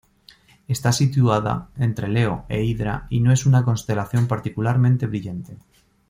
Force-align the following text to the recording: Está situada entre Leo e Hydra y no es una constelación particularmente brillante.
Está 0.67 0.91
situada 1.01 1.53
entre 1.87 2.07
Leo 2.15 2.45
e 2.49 2.63
Hydra 2.63 3.05
y 3.11 3.19
no 3.19 3.31
es 3.31 3.45
una 3.45 3.63
constelación 3.63 4.25
particularmente 4.27 5.05
brillante. 5.05 5.57